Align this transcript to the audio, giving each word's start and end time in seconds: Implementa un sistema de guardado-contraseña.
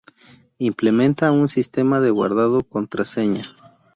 Implementa 0.57 1.31
un 1.31 1.47
sistema 1.47 1.99
de 1.99 2.09
guardado-contraseña. 2.09 3.43